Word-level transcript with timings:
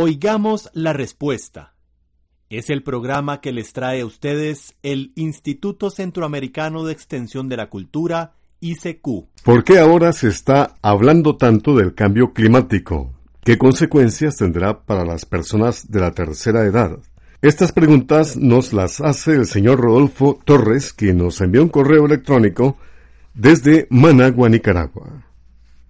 Oigamos 0.00 0.70
la 0.74 0.92
respuesta. 0.92 1.74
Es 2.50 2.70
el 2.70 2.84
programa 2.84 3.40
que 3.40 3.50
les 3.50 3.72
trae 3.72 4.02
a 4.02 4.06
ustedes 4.06 4.76
el 4.84 5.10
Instituto 5.16 5.90
Centroamericano 5.90 6.84
de 6.84 6.92
Extensión 6.92 7.48
de 7.48 7.56
la 7.56 7.68
Cultura, 7.68 8.34
ICQ. 8.60 9.26
¿Por 9.42 9.64
qué 9.64 9.80
ahora 9.80 10.12
se 10.12 10.28
está 10.28 10.76
hablando 10.82 11.36
tanto 11.36 11.74
del 11.74 11.96
cambio 11.96 12.32
climático? 12.32 13.10
¿Qué 13.42 13.58
consecuencias 13.58 14.36
tendrá 14.36 14.84
para 14.84 15.04
las 15.04 15.26
personas 15.26 15.90
de 15.90 15.98
la 15.98 16.12
tercera 16.12 16.64
edad? 16.64 17.00
Estas 17.42 17.72
preguntas 17.72 18.36
nos 18.36 18.72
las 18.72 19.00
hace 19.00 19.32
el 19.32 19.46
señor 19.46 19.80
Rodolfo 19.80 20.38
Torres, 20.44 20.92
quien 20.92 21.18
nos 21.18 21.40
envió 21.40 21.60
un 21.60 21.70
correo 21.70 22.06
electrónico 22.06 22.76
desde 23.34 23.88
Managua, 23.90 24.48
Nicaragua. 24.48 25.24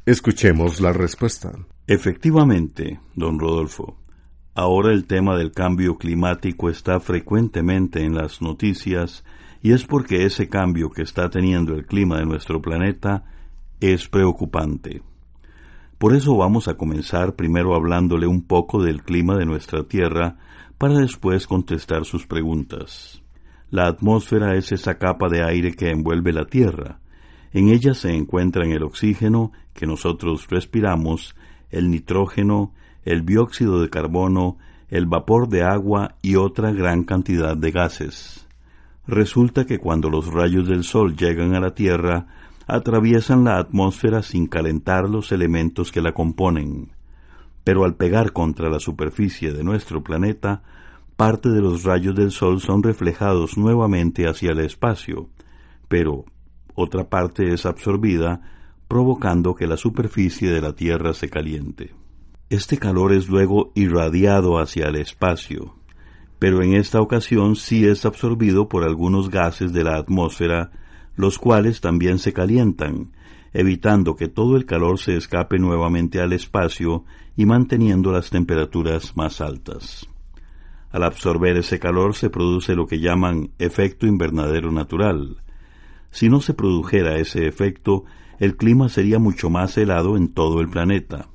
Escuchemos 0.07 0.81
la 0.81 0.95
respuesta. 0.95 1.53
Efectivamente, 1.87 3.01
don 3.15 3.39
Rodolfo. 3.39 3.98
Ahora 4.61 4.93
el 4.93 5.05
tema 5.05 5.37
del 5.37 5.53
cambio 5.53 5.99
climático 5.99 6.69
está 6.69 6.99
frecuentemente 6.99 8.03
en 8.03 8.17
las 8.17 8.43
noticias 8.43 9.23
y 9.63 9.71
es 9.71 9.87
porque 9.87 10.25
ese 10.25 10.49
cambio 10.49 10.91
que 10.91 11.03
está 11.03 11.31
teniendo 11.31 11.77
el 11.77 11.87
clima 11.87 12.19
de 12.19 12.27
nuestro 12.27 12.61
planeta 12.61 13.23
es 13.79 14.09
preocupante. 14.09 15.03
Por 15.97 16.13
eso 16.13 16.37
vamos 16.37 16.67
a 16.67 16.75
comenzar 16.75 17.37
primero 17.37 17.77
hablándole 17.77 18.27
un 18.27 18.43
poco 18.43 18.83
del 18.83 19.05
clima 19.05 19.37
de 19.37 19.47
nuestra 19.47 19.85
Tierra 19.85 20.39
para 20.77 20.95
después 20.95 21.47
contestar 21.47 22.05
sus 22.05 22.27
preguntas. 22.27 23.23
La 23.71 23.87
atmósfera 23.87 24.57
es 24.57 24.73
esa 24.73 24.99
capa 24.99 25.29
de 25.29 25.45
aire 25.45 25.75
que 25.75 25.91
envuelve 25.91 26.33
la 26.33 26.47
Tierra. 26.47 26.99
En 27.53 27.69
ella 27.69 27.95
se 27.95 28.13
encuentran 28.13 28.73
el 28.73 28.83
oxígeno 28.83 29.53
que 29.73 29.87
nosotros 29.87 30.49
respiramos 30.51 31.37
el 31.71 31.93
nitrógeno, 31.93 32.73
el 33.05 33.25
dióxido 33.25 33.81
de 33.81 33.91
carbono, 33.91 34.59
el 34.89 35.07
vapor 35.07 35.49
de 35.49 35.63
agua 35.63 36.17
y 36.23 36.37
otra 36.37 36.73
gran 36.73 37.05
cantidad 37.05 37.57
de 37.57 37.71
gases. 37.71 38.47
Resulta 39.07 39.65
que 39.65 39.79
cuando 39.79 40.11
los 40.11 40.33
rayos 40.33 40.69
del 40.69 40.85
Sol 40.85 41.17
llegan 41.17 41.55
a 41.55 41.61
la 41.61 41.75
Tierra, 41.75 42.27
atraviesan 42.67 43.45
la 43.45 43.59
atmósfera 43.59 44.23
sin 44.23 44.47
calentar 44.47 45.09
los 45.09 45.33
elementos 45.33 45.91
que 45.91 46.03
la 46.03 46.13
componen. 46.13 46.93
Pero 47.65 47.85
al 47.85 47.97
pegar 47.97 48.33
contra 48.33 48.69
la 48.69 48.79
superficie 48.79 49.53
de 49.53 49.65
nuestro 49.65 50.03
planeta, 50.03 50.63
parte 51.17 51.49
de 51.49 51.63
los 51.63 51.85
rayos 51.85 52.15
del 52.15 52.31
Sol 52.31 52.61
son 52.61 52.83
reflejados 52.83 53.57
nuevamente 53.57 54.29
hacia 54.29 54.53
el 54.53 54.61
espacio, 54.61 55.29
pero 55.89 56.27
otra 56.75 57.09
parte 57.09 57.53
es 57.53 57.67
absorbida 57.67 58.43
provocando 58.87 59.55
que 59.55 59.67
la 59.67 59.77
superficie 59.77 60.51
de 60.51 60.61
la 60.61 60.75
Tierra 60.75 61.15
se 61.15 61.29
caliente. 61.29 61.95
Este 62.51 62.79
calor 62.79 63.13
es 63.13 63.29
luego 63.29 63.73
irradiado 63.75 64.59
hacia 64.59 64.87
el 64.87 64.97
espacio, 64.97 65.75
pero 66.39 66.63
en 66.63 66.73
esta 66.73 67.03
ocasión 67.03 67.57
sí 67.57 67.87
es 67.87 68.07
absorbido 68.07 68.71
por 68.71 68.85
algunos 68.85 69.29
gases 69.29 69.75
de 69.75 69.85
la 69.85 69.97
atmósfera, 69.97 70.71
los 71.15 71.39
cuales 71.39 71.83
también 71.83 72.19
se 72.19 72.33
calientan, 72.33 73.13
evitando 73.53 74.17
que 74.17 74.29
todo 74.29 74.57
el 74.57 74.65
calor 74.65 74.99
se 74.99 75.15
escape 75.15 75.59
nuevamente 75.59 76.23
al 76.23 76.33
espacio 76.33 77.05
y 77.37 77.45
manteniendo 77.45 78.13
las 78.13 78.31
temperaturas 78.31 79.15
más 79.15 79.43
altas. 79.43 80.09
Al 80.91 81.03
absorber 81.03 81.59
ese 81.59 81.79
calor 81.79 82.15
se 82.15 82.31
produce 82.31 82.75
lo 82.75 82.87
que 82.87 82.99
llaman 82.99 83.51
efecto 83.59 84.07
invernadero 84.07 84.73
natural. 84.73 85.43
Si 86.11 86.31
no 86.31 86.41
se 86.41 86.55
produjera 86.55 87.19
ese 87.19 87.47
efecto, 87.47 88.05
el 88.39 88.57
clima 88.57 88.89
sería 88.89 89.19
mucho 89.19 89.51
más 89.51 89.77
helado 89.77 90.17
en 90.17 90.29
todo 90.29 90.63
el 90.63 90.71
planeta. 90.71 91.29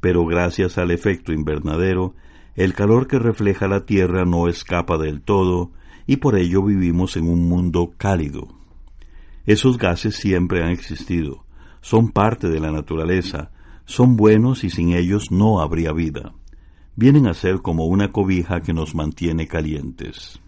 Pero 0.00 0.24
gracias 0.24 0.78
al 0.78 0.90
efecto 0.90 1.32
invernadero, 1.32 2.14
el 2.54 2.74
calor 2.74 3.06
que 3.06 3.18
refleja 3.18 3.68
la 3.68 3.86
Tierra 3.86 4.24
no 4.24 4.48
escapa 4.48 4.98
del 4.98 5.22
todo, 5.22 5.72
y 6.06 6.16
por 6.16 6.36
ello 6.36 6.62
vivimos 6.62 7.16
en 7.16 7.28
un 7.28 7.48
mundo 7.48 7.92
cálido. 7.96 8.48
Esos 9.46 9.78
gases 9.78 10.16
siempre 10.16 10.62
han 10.62 10.70
existido, 10.70 11.44
son 11.80 12.10
parte 12.10 12.48
de 12.48 12.60
la 12.60 12.72
naturaleza, 12.72 13.50
son 13.84 14.16
buenos 14.16 14.64
y 14.64 14.70
sin 14.70 14.92
ellos 14.92 15.30
no 15.30 15.60
habría 15.60 15.92
vida. 15.92 16.32
Vienen 16.96 17.26
a 17.26 17.34
ser 17.34 17.62
como 17.62 17.86
una 17.86 18.12
cobija 18.12 18.60
que 18.60 18.72
nos 18.72 18.94
mantiene 18.94 19.46
calientes. 19.46 20.40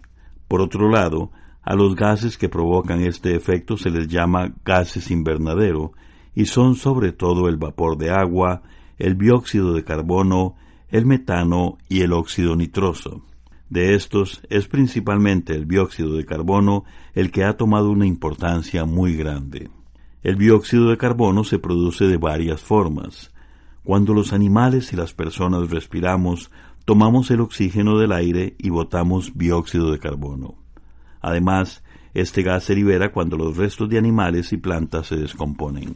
Por 0.47 0.61
otro 0.61 0.89
lado, 0.89 1.31
a 1.63 1.75
los 1.75 1.95
gases 1.95 2.37
que 2.37 2.49
provocan 2.49 3.01
este 3.01 3.35
efecto 3.35 3.77
se 3.77 3.89
les 3.89 4.07
llama 4.07 4.53
gases 4.63 5.09
invernadero 5.11 5.93
y 6.35 6.45
son 6.45 6.75
sobre 6.75 7.11
todo 7.11 7.47
el 7.47 7.57
vapor 7.57 7.97
de 7.97 8.11
agua, 8.11 8.63
el 9.03 9.17
dióxido 9.17 9.73
de 9.73 9.83
carbono, 9.83 10.55
el 10.87 11.05
metano 11.05 11.77
y 11.89 12.03
el 12.03 12.13
óxido 12.13 12.55
nitroso. 12.55 13.21
De 13.69 13.95
estos 13.95 14.41
es 14.49 14.67
principalmente 14.69 15.53
el 15.53 15.67
dióxido 15.67 16.15
de 16.15 16.25
carbono 16.25 16.85
el 17.13 17.29
que 17.29 17.43
ha 17.43 17.57
tomado 17.57 17.91
una 17.91 18.05
importancia 18.05 18.85
muy 18.85 19.17
grande. 19.17 19.69
El 20.21 20.37
dióxido 20.37 20.89
de 20.89 20.95
carbono 20.95 21.43
se 21.43 21.59
produce 21.59 22.05
de 22.05 22.15
varias 22.15 22.61
formas. 22.61 23.29
Cuando 23.83 24.13
los 24.13 24.31
animales 24.31 24.93
y 24.93 24.95
las 24.95 25.13
personas 25.13 25.69
respiramos, 25.69 26.49
tomamos 26.85 27.29
el 27.29 27.41
oxígeno 27.41 27.97
del 27.97 28.13
aire 28.13 28.55
y 28.57 28.69
botamos 28.69 29.37
dióxido 29.37 29.91
de 29.91 29.99
carbono. 29.99 30.55
Además, 31.19 31.83
este 32.13 32.41
gas 32.41 32.63
se 32.63 32.75
libera 32.75 33.11
cuando 33.11 33.35
los 33.35 33.57
restos 33.57 33.89
de 33.89 33.97
animales 33.97 34.53
y 34.53 34.57
plantas 34.57 35.07
se 35.07 35.17
descomponen. 35.17 35.95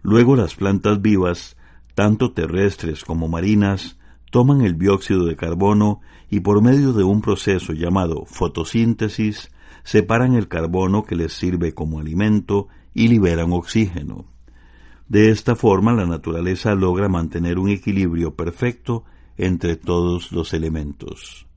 Luego 0.00 0.34
las 0.34 0.54
plantas 0.54 1.02
vivas, 1.02 1.57
tanto 1.98 2.30
terrestres 2.30 3.02
como 3.02 3.26
marinas, 3.26 3.98
toman 4.30 4.60
el 4.60 4.78
dióxido 4.78 5.24
de 5.24 5.34
carbono 5.34 6.00
y 6.30 6.38
por 6.38 6.62
medio 6.62 6.92
de 6.92 7.02
un 7.02 7.20
proceso 7.20 7.72
llamado 7.72 8.24
fotosíntesis 8.24 9.50
separan 9.82 10.36
el 10.36 10.46
carbono 10.46 11.02
que 11.02 11.16
les 11.16 11.32
sirve 11.32 11.74
como 11.74 11.98
alimento 11.98 12.68
y 12.94 13.08
liberan 13.08 13.52
oxígeno. 13.52 14.26
De 15.08 15.30
esta 15.30 15.56
forma 15.56 15.92
la 15.92 16.06
naturaleza 16.06 16.76
logra 16.76 17.08
mantener 17.08 17.58
un 17.58 17.68
equilibrio 17.68 18.36
perfecto 18.36 19.02
entre 19.36 19.74
todos 19.74 20.30
los 20.30 20.54
elementos. 20.54 21.48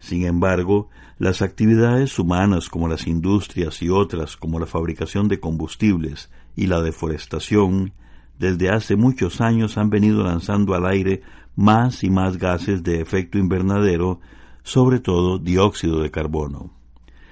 Sin 0.00 0.26
embargo, 0.26 0.88
las 1.18 1.42
actividades 1.42 2.18
humanas 2.18 2.70
como 2.70 2.88
las 2.88 3.06
industrias 3.06 3.80
y 3.82 3.88
otras 3.88 4.36
como 4.36 4.58
la 4.58 4.66
fabricación 4.66 5.28
de 5.28 5.38
combustibles 5.38 6.28
y 6.56 6.66
la 6.66 6.82
deforestación, 6.82 7.92
desde 8.38 8.70
hace 8.70 8.96
muchos 8.96 9.40
años 9.40 9.78
han 9.78 9.90
venido 9.90 10.22
lanzando 10.22 10.74
al 10.74 10.86
aire 10.86 11.22
más 11.54 12.04
y 12.04 12.10
más 12.10 12.36
gases 12.36 12.82
de 12.82 13.00
efecto 13.00 13.38
invernadero, 13.38 14.20
sobre 14.62 15.00
todo 15.00 15.38
dióxido 15.38 16.02
de 16.02 16.10
carbono. 16.10 16.72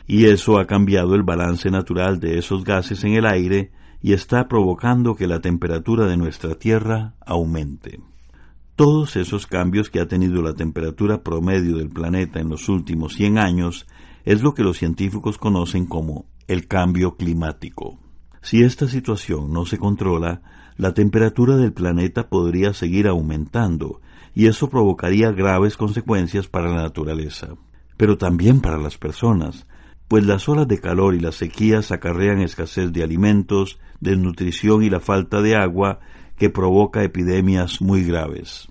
Y 0.07 0.27
eso 0.27 0.59
ha 0.59 0.67
cambiado 0.67 1.15
el 1.15 1.23
balance 1.23 1.71
natural 1.71 2.21
de 2.21 2.39
esos 2.39 2.65
gases 2.65 3.05
en 3.05 3.15
el 3.15 3.27
aire 3.27 3.73
y 4.03 4.13
está 4.13 4.49
provocando 4.49 5.15
que 5.15 5.27
la 5.27 5.41
temperatura 5.41 6.07
de 6.07 6.17
nuestra 6.17 6.57
Tierra 6.57 7.15
aumente. 7.25 8.01
Todos 8.77 9.17
esos 9.17 9.47
cambios 9.47 9.89
que 9.89 10.01
ha 10.01 10.09
tenido 10.09 10.43
la 10.43 10.55
temperatura 10.55 11.23
promedio 11.23 11.79
del 11.79 11.89
planeta 11.89 12.41
en 12.41 12.49
los 12.49 12.69
últimos 12.69 13.15
100 13.15 13.39
años 13.39 13.87
es 14.25 14.43
lo 14.43 14.53
que 14.53 14.63
los 14.63 14.79
científicos 14.79 15.39
conocen 15.39 15.87
como 15.87 16.27
el 16.49 16.67
cambio 16.67 17.17
climático. 17.17 17.99
Si 18.43 18.63
esta 18.63 18.89
situación 18.89 19.53
no 19.53 19.65
se 19.65 19.79
controla, 19.79 20.43
la 20.77 20.95
temperatura 20.95 21.57
del 21.57 21.73
planeta 21.73 22.29
podría 22.29 22.73
seguir 22.73 23.07
aumentando 23.07 24.01
y 24.35 24.47
eso 24.47 24.69
provocaría 24.69 25.31
graves 25.31 25.77
consecuencias 25.77 26.49
para 26.49 26.69
la 26.69 26.83
naturaleza, 26.83 27.55
pero 27.97 28.19
también 28.19 28.61
para 28.61 28.79
las 28.79 28.99
personas, 28.99 29.67
pues 30.09 30.25
las 30.27 30.49
olas 30.49 30.69
de 30.69 30.81
calor 30.81 31.15
y 31.15 31.21
las 31.21 31.37
sequías 31.37 31.93
acarrean 31.93 32.41
escasez 32.41 32.93
de 32.93 33.03
alimentos, 33.03 33.79
desnutrición 34.01 34.83
y 34.83 34.91
la 34.91 35.01
falta 35.01 35.41
de 35.41 35.57
agua 35.57 36.01
que 36.37 36.51
provoca 36.51 37.05
epidemias 37.05 37.81
muy 37.81 38.05
graves. 38.05 38.69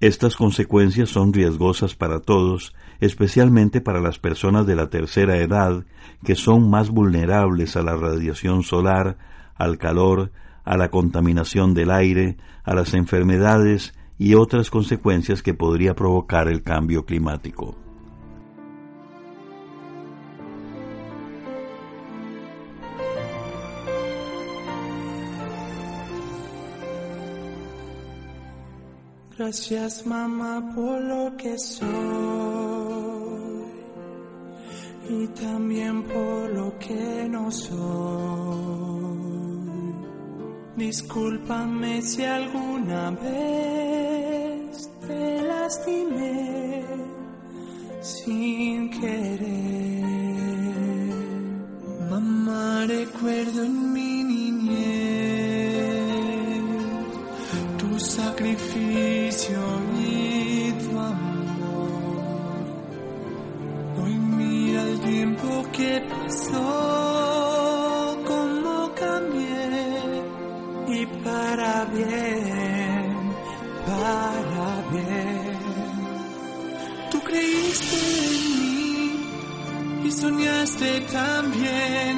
Estas 0.00 0.36
consecuencias 0.36 1.08
son 1.08 1.32
riesgosas 1.32 1.94
para 1.94 2.20
todos, 2.20 2.74
especialmente 3.00 3.80
para 3.80 4.00
las 4.00 4.18
personas 4.18 4.66
de 4.66 4.76
la 4.76 4.88
tercera 4.88 5.38
edad, 5.38 5.84
que 6.24 6.34
son 6.34 6.70
más 6.70 6.90
vulnerables 6.90 7.76
a 7.76 7.82
la 7.82 7.96
radiación 7.96 8.62
solar, 8.62 9.16
al 9.54 9.78
calor, 9.78 10.30
a 10.66 10.76
la 10.76 10.90
contaminación 10.90 11.72
del 11.72 11.90
aire, 11.90 12.36
a 12.64 12.74
las 12.74 12.92
enfermedades 12.92 13.94
y 14.18 14.34
otras 14.34 14.68
consecuencias 14.68 15.42
que 15.42 15.54
podría 15.54 15.94
provocar 15.94 16.48
el 16.48 16.62
cambio 16.62 17.06
climático. 17.06 17.76
Gracias 29.38 30.04
mamá 30.06 30.72
por 30.74 31.00
lo 31.00 31.36
que 31.36 31.56
soy 31.58 31.86
y 35.08 35.26
también 35.28 36.02
por 36.02 36.50
lo 36.50 36.76
que 36.78 37.28
no 37.28 37.52
soy. 37.52 38.85
Discúlpame 40.76 42.02
si 42.02 42.22
alguna 42.22 43.10
vez 43.12 44.90
te 45.08 45.42
lastimé 45.42 46.84
sin 48.02 48.90
querer. 48.90 50.04
Mamá, 52.10 52.84
recuerdo 52.86 53.64
en 53.64 53.92
mi 53.94 54.22
niñez 54.22 54.76
tu 57.78 57.98
sacrificio 57.98 59.58
y 59.98 60.72
tu 60.72 60.90
amor. 60.98 62.20
Hoy 64.02 64.14
mira 64.14 64.82
el 64.82 65.00
tiempo 65.00 65.64
que 65.72 66.02
pasó, 66.02 66.95
para. 74.06 74.68
Tú 77.10 77.18
creíste 77.28 77.96
en 77.96 78.34
mí 78.64 79.04
y 80.06 80.10
soñaste 80.12 80.90
también. 81.12 82.14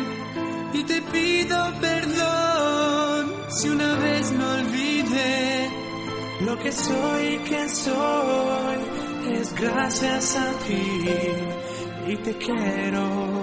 Y 0.78 0.84
te 0.84 1.00
pido 1.12 1.58
perdón 1.80 3.22
si 3.56 3.68
una 3.68 3.92
vez 4.04 4.32
me 4.32 4.44
olvidé. 4.58 5.70
Lo 6.46 6.58
que 6.62 6.72
soy 6.72 7.38
que 7.48 7.68
soy 7.68 8.78
es 9.38 9.54
gracias 9.54 10.36
a 10.36 10.48
ti. 10.64 12.12
Y 12.12 12.16
te 12.16 12.32
quiero 12.38 13.37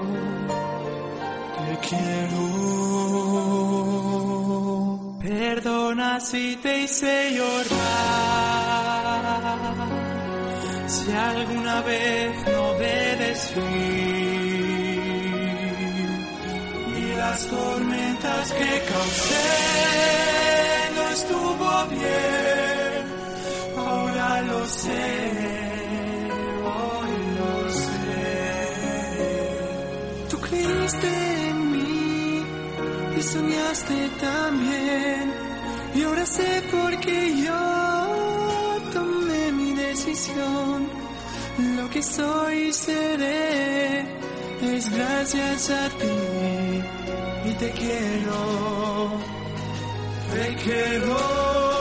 si 6.25 6.56
te 6.56 6.80
hice 6.81 7.31
llorar 7.36 7.66
si 10.88 11.12
alguna 11.12 11.81
vez 11.81 12.48
no 12.48 12.62
obedecí 12.72 13.60
y 16.98 17.16
las 17.16 17.45
tormentas 17.48 18.51
que 18.54 18.72
causé 18.92 19.50
no 20.95 21.04
estuvo 21.18 21.69
bien, 22.00 23.04
ahora 23.77 24.42
lo 24.42 24.68
sé, 24.68 25.07
hoy 26.74 27.13
lo 27.38 27.51
sé. 27.83 28.27
Tú 30.30 30.36
creíste 30.39 31.12
en 31.50 31.57
mí 31.72 32.44
y 33.18 33.22
soñaste 33.22 33.98
también, 34.22 35.44
y 35.95 36.03
ahora 36.03 36.25
sé 36.25 36.62
por 36.71 37.00
qué 37.00 37.44
yo 37.45 38.92
tomé 38.94 39.51
mi 39.53 39.71
decisión, 39.74 40.88
lo 41.77 41.89
que 41.89 42.03
soy 42.03 42.56
y 42.69 42.74
seré 42.74 44.01
es 44.62 44.89
gracias 44.89 45.69
a 45.69 45.89
ti 45.89 47.50
y 47.50 47.53
te 47.53 47.71
quiero, 47.71 49.19
te 50.33 50.56
quiero. 50.63 51.75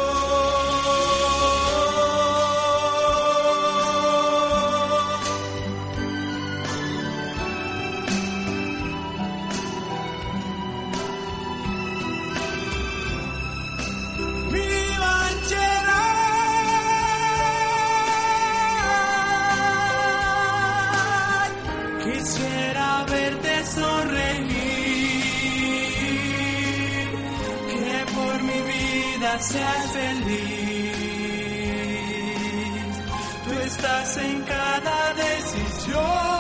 Seas 29.45 29.93
feliz. 29.93 30.95
Tú 33.45 33.53
estás 33.61 34.17
en 34.19 34.43
cada 34.43 35.15
decisión 35.15 36.34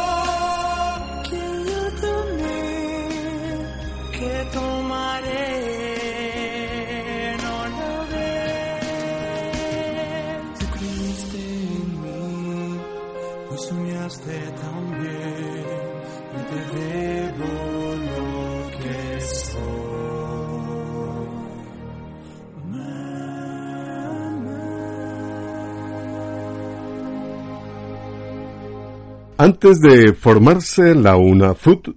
Antes 29.44 29.76
de 29.82 30.14
formarse 30.14 30.94
la 30.94 31.16
UNAFUT, 31.18 31.88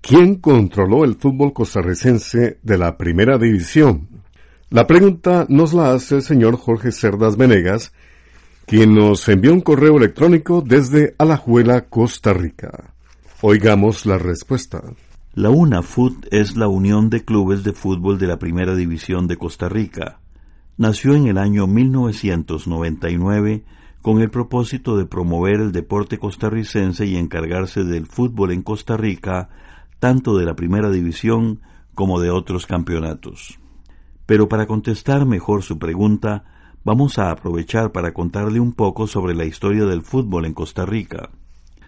¿quién 0.00 0.36
controló 0.36 1.04
el 1.04 1.16
fútbol 1.16 1.52
costarricense 1.52 2.60
de 2.62 2.78
la 2.78 2.96
primera 2.96 3.36
división? 3.36 4.08
La 4.70 4.86
pregunta 4.86 5.44
nos 5.50 5.74
la 5.74 5.92
hace 5.92 6.14
el 6.14 6.22
señor 6.22 6.56
Jorge 6.56 6.92
Cerdas 6.92 7.36
Venegas, 7.36 7.92
quien 8.64 8.94
nos 8.94 9.28
envió 9.28 9.52
un 9.52 9.60
correo 9.60 9.98
electrónico 9.98 10.62
desde 10.66 11.14
Alajuela, 11.18 11.90
Costa 11.90 12.32
Rica. 12.32 12.94
Oigamos 13.42 14.06
la 14.06 14.16
respuesta. 14.16 14.82
La 15.34 15.50
UNAFUT 15.50 16.28
es 16.30 16.56
la 16.56 16.68
Unión 16.68 17.10
de 17.10 17.22
Clubes 17.22 17.64
de 17.64 17.74
Fútbol 17.74 18.18
de 18.18 18.28
la 18.28 18.38
Primera 18.38 18.74
División 18.74 19.26
de 19.26 19.36
Costa 19.36 19.68
Rica. 19.68 20.20
Nació 20.78 21.14
en 21.14 21.26
el 21.26 21.36
año 21.36 21.66
1999 21.66 23.62
con 24.04 24.20
el 24.20 24.28
propósito 24.28 24.98
de 24.98 25.06
promover 25.06 25.62
el 25.62 25.72
deporte 25.72 26.18
costarricense 26.18 27.06
y 27.06 27.16
encargarse 27.16 27.84
del 27.84 28.04
fútbol 28.04 28.52
en 28.52 28.60
Costa 28.60 28.98
Rica, 28.98 29.48
tanto 29.98 30.36
de 30.36 30.44
la 30.44 30.54
Primera 30.54 30.90
División 30.90 31.62
como 31.94 32.20
de 32.20 32.28
otros 32.28 32.66
campeonatos. 32.66 33.58
Pero 34.26 34.46
para 34.46 34.66
contestar 34.66 35.24
mejor 35.24 35.62
su 35.62 35.78
pregunta, 35.78 36.44
vamos 36.84 37.18
a 37.18 37.30
aprovechar 37.30 37.92
para 37.92 38.12
contarle 38.12 38.60
un 38.60 38.74
poco 38.74 39.06
sobre 39.06 39.34
la 39.34 39.46
historia 39.46 39.86
del 39.86 40.02
fútbol 40.02 40.44
en 40.44 40.52
Costa 40.52 40.84
Rica. 40.84 41.30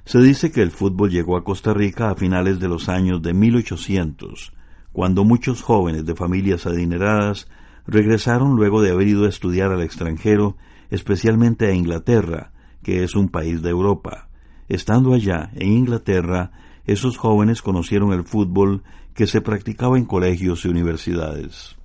Se 0.06 0.18
dice 0.18 0.50
que 0.50 0.62
el 0.62 0.70
fútbol 0.70 1.10
llegó 1.10 1.36
a 1.36 1.44
Costa 1.44 1.74
Rica 1.74 2.08
a 2.08 2.14
finales 2.14 2.58
de 2.60 2.68
los 2.68 2.88
años 2.88 3.20
de 3.20 3.34
1800, 3.34 4.54
cuando 4.90 5.22
muchos 5.24 5.60
jóvenes 5.60 6.06
de 6.06 6.14
familias 6.14 6.64
adineradas 6.64 7.46
regresaron 7.86 8.56
luego 8.56 8.80
de 8.80 8.92
haber 8.92 9.06
ido 9.06 9.26
a 9.26 9.28
estudiar 9.28 9.70
al 9.70 9.82
extranjero, 9.82 10.56
especialmente 10.90 11.66
a 11.66 11.74
Inglaterra, 11.74 12.52
que 12.82 13.04
es 13.04 13.14
un 13.14 13.28
país 13.28 13.62
de 13.62 13.70
Europa. 13.70 14.28
Estando 14.68 15.14
allá, 15.14 15.50
en 15.54 15.72
Inglaterra, 15.72 16.52
esos 16.84 17.16
jóvenes 17.16 17.62
conocieron 17.62 18.12
el 18.12 18.24
fútbol 18.24 18.82
que 19.14 19.26
se 19.26 19.40
practicaba 19.40 19.98
en 19.98 20.04
colegios 20.04 20.64
y 20.64 20.68
universidades. 20.68 21.76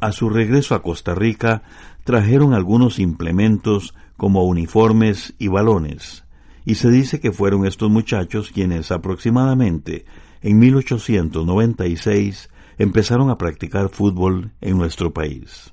A 0.00 0.12
su 0.12 0.28
regreso 0.28 0.74
a 0.74 0.82
Costa 0.82 1.14
Rica, 1.14 1.62
trajeron 2.04 2.54
algunos 2.54 2.98
implementos 2.98 3.94
como 4.16 4.44
uniformes 4.44 5.34
y 5.38 5.48
balones, 5.48 6.24
y 6.64 6.74
se 6.76 6.90
dice 6.90 7.20
que 7.20 7.32
fueron 7.32 7.66
estos 7.66 7.90
muchachos 7.90 8.50
quienes 8.52 8.92
aproximadamente 8.92 10.04
en 10.42 10.58
1896 10.58 12.50
empezaron 12.78 13.30
a 13.30 13.38
practicar 13.38 13.88
fútbol 13.88 14.52
en 14.60 14.76
nuestro 14.76 15.12
país. 15.12 15.71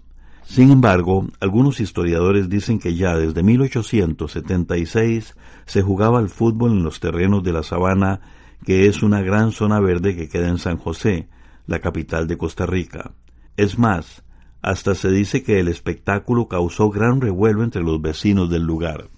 Sin 0.49 0.71
embargo, 0.71 1.27
algunos 1.39 1.79
historiadores 1.79 2.49
dicen 2.49 2.79
que 2.79 2.95
ya 2.95 3.15
desde 3.15 3.43
1876 3.43 5.35
se 5.67 5.81
jugaba 5.83 6.17
al 6.17 6.29
fútbol 6.29 6.71
en 6.71 6.83
los 6.83 6.99
terrenos 6.99 7.43
de 7.43 7.53
la 7.53 7.61
Sabana, 7.61 8.21
que 8.65 8.87
es 8.87 9.03
una 9.03 9.21
gran 9.21 9.51
zona 9.51 9.79
verde 9.79 10.15
que 10.15 10.27
queda 10.27 10.47
en 10.47 10.57
San 10.57 10.77
José, 10.77 11.29
la 11.67 11.77
capital 11.81 12.25
de 12.25 12.39
Costa 12.39 12.65
Rica. 12.65 13.11
Es 13.57 13.77
más, 13.77 14.23
hasta 14.63 14.95
se 14.95 15.11
dice 15.11 15.43
que 15.43 15.59
el 15.59 15.67
espectáculo 15.67 16.47
causó 16.47 16.89
gran 16.89 17.21
revuelo 17.21 17.63
entre 17.63 17.83
los 17.83 18.01
vecinos 18.01 18.49
del 18.49 18.63
lugar. 18.63 19.11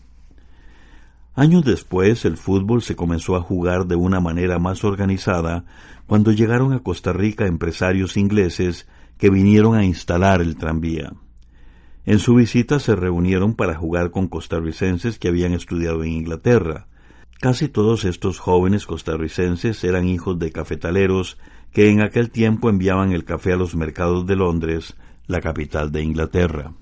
Años 1.33 1.63
después, 1.63 2.25
el 2.25 2.35
fútbol 2.35 2.81
se 2.81 2.97
comenzó 2.97 3.38
a 3.38 3.41
jugar 3.41 3.88
de 3.88 3.95
una 3.95 4.19
manera 4.19 4.59
más 4.59 4.83
organizada 4.83 5.63
cuando 6.07 6.33
llegaron 6.33 6.73
a 6.73 6.79
Costa 6.79 7.13
Rica 7.13 7.47
empresarios 7.47 8.17
ingleses 8.17 8.85
que 9.22 9.30
vinieron 9.30 9.75
a 9.75 9.86
instalar 9.86 10.42
el 10.42 10.56
tranvía. 10.56 11.13
En 12.08 12.18
su 12.18 12.34
visita 12.34 12.80
se 12.80 12.96
reunieron 12.96 13.54
para 13.54 13.75
jugar 13.75 14.10
con 14.10 14.28
costarricenses 14.28 15.20
que 15.20 15.28
habían 15.28 15.54
estudiado 15.54 16.04
en 16.04 16.10
Inglaterra. 16.10 16.88
Casi 17.40 17.68
todos 17.68 18.04
estos 18.04 18.40
jóvenes 18.40 18.88
costarricenses 18.88 19.84
eran 19.84 20.08
hijos 20.08 20.40
de 20.40 20.51
cafetaleros 20.51 21.38
que 21.72 21.92
en 21.92 22.01
aquel 22.01 22.32
tiempo 22.32 22.68
enviaban 22.68 23.12
el 23.12 23.24
café 23.24 23.54
a 23.54 23.58
los 23.58 23.75
mercados 23.75 24.25
de 24.25 24.38
Londres, 24.38 24.98
la 25.28 25.40
capital 25.40 25.92
de 25.92 26.01
Inglaterra. 26.01 26.74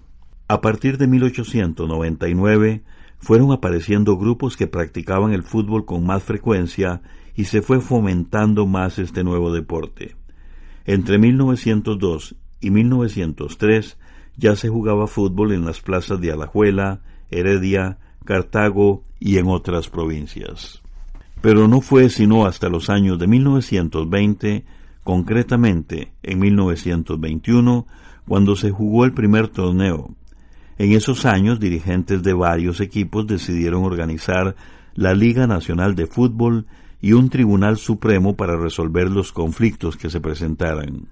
A 0.48 0.62
partir 0.62 0.98
de 0.98 1.08
1899 1.08 2.84
fueron 3.18 3.52
apareciendo 3.52 4.16
grupos 4.16 4.56
que 4.56 4.68
practicaban 4.68 5.34
el 5.34 5.44
fútbol 5.44 5.84
con 5.84 6.06
más 6.06 6.24
frecuencia 6.24 7.02
y 7.36 7.46
se 7.46 7.62
fue 7.62 7.82
fomentando 7.82 8.66
más 8.66 8.98
este 8.98 9.26
nuevo 9.26 9.52
deporte. 9.52 10.19
Entre 10.86 11.18
1902 11.18 12.36
y 12.62 12.70
1903 12.72 13.98
ya 14.38 14.56
se 14.56 14.70
jugaba 14.70 15.08
fútbol 15.08 15.52
en 15.52 15.66
las 15.66 15.82
plazas 15.82 16.20
de 16.22 16.32
Alajuela, 16.32 17.02
Heredia, 17.30 17.98
Cartago 18.26 19.04
y 19.20 19.38
en 19.38 19.48
otras 19.48 19.90
provincias. 19.90 20.82
Pero 21.42 21.68
no 21.68 21.82
fue 21.82 22.10
sino 22.10 22.46
hasta 22.46 22.70
los 22.70 22.90
años 22.90 23.20
de 23.20 23.28
1920, 23.28 24.66
concretamente 25.04 26.14
en 26.24 26.40
1921, 26.40 27.88
cuando 28.28 28.56
se 28.56 28.72
jugó 28.72 29.06
el 29.06 29.14
primer 29.14 29.48
torneo. 29.48 30.16
En 30.78 30.94
esos 30.94 31.26
años, 31.26 31.60
dirigentes 31.60 32.24
de 32.24 32.34
varios 32.34 32.80
equipos 32.80 33.28
decidieron 33.28 33.84
organizar 33.84 34.56
la 34.96 35.14
Liga 35.14 35.48
Nacional 35.48 35.96
de 35.96 36.08
Fútbol 36.08 36.66
y 37.02 37.14
un 37.14 37.30
Tribunal 37.30 37.78
Supremo 37.78 38.36
para 38.36 38.58
resolver 38.58 39.10
los 39.10 39.32
conflictos 39.32 39.98
que 39.98 40.10
se 40.10 40.20
presentaran. 40.20 41.08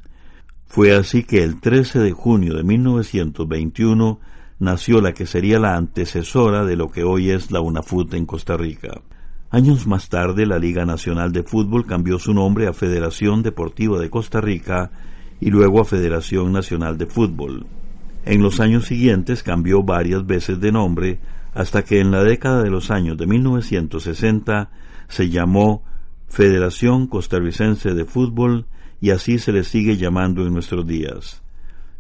Fue 0.66 0.94
así 0.94 1.24
que 1.24 1.44
el 1.44 1.60
13 1.60 2.00
de 2.00 2.12
junio 2.12 2.54
de 2.56 2.64
1921 2.64 4.20
nació 4.60 5.02
la 5.02 5.14
que 5.14 5.26
sería 5.26 5.60
la 5.60 5.76
antecesora 5.76 6.66
de 6.66 6.76
lo 6.76 6.92
que 6.92 7.04
hoy 7.04 7.32
es 7.32 7.52
la 7.52 7.62
UNAFUT 7.62 8.14
en 8.16 8.26
Costa 8.26 8.58
Rica. 8.58 9.02
Años 9.50 9.88
más 9.88 10.10
tarde, 10.10 10.46
la 10.46 10.60
Liga 10.60 10.86
Nacional 10.86 11.32
de 11.32 11.44
Fútbol 11.44 11.86
cambió 11.86 12.20
su 12.20 12.34
nombre 12.34 12.68
a 12.68 12.74
Federación 12.74 13.44
Deportiva 13.44 13.98
de 13.98 14.10
Costa 14.10 14.42
Rica 14.42 14.92
y 15.40 15.52
luego 15.52 15.80
a 15.80 15.86
Federación 15.86 16.52
Nacional 16.52 16.98
de 16.98 17.06
Fútbol. 17.06 17.66
En 18.26 18.42
los 18.42 18.60
años 18.60 18.88
siguientes 18.88 19.44
cambió 19.44 19.84
varias 19.84 20.26
veces 20.26 20.60
de 20.60 20.74
nombre 20.74 21.20
hasta 21.54 21.84
que 21.84 22.02
en 22.02 22.12
la 22.12 22.24
década 22.24 22.62
de 22.62 22.70
los 22.70 22.92
años 22.92 23.18
de 23.18 23.26
1960 23.26 24.70
se 25.08 25.30
llamó 25.30 25.84
Federación 26.28 27.08
Costarricense 27.08 27.94
de 27.94 28.06
Fútbol 28.06 28.66
y 29.00 29.12
así 29.12 29.40
se 29.40 29.52
le 29.52 29.64
sigue 29.64 29.98
llamando 29.98 30.46
en 30.46 30.54
nuestros 30.54 30.86
días. 30.86 31.42